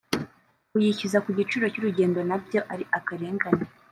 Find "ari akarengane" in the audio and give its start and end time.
2.73-3.63